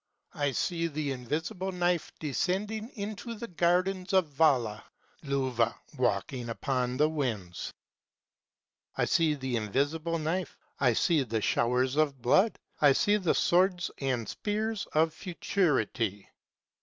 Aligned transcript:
I 0.33 0.53
seethe 0.53 0.97
invisible 0.97 1.71
knife 1.71 2.11
descend 2.19 2.71
into 2.71 3.35
the 3.35 3.47
gardens 3.49 4.13
of 4.13 4.25
Vala; 4.29 4.83
285 5.23 5.27
Luvah 5.29 5.75
walking 5.95 6.49
upon 6.49 6.97
the 6.97 7.07
winds! 7.07 7.71
I 8.97 9.05
see 9.05 9.35
the 9.35 9.55
invisible 9.57 10.17
knife, 10.17 10.57
I 10.79 10.93
see 10.93 11.21
the 11.21 11.43
showers 11.43 11.97
of 11.97 12.19
blood, 12.19 12.57
I 12.79 12.93
see 12.93 13.17
the 13.17 13.35
swords 13.35 13.91
and 13.99 14.27
spears 14.27 14.87
of 14.93 15.13
futurity. 15.13 16.29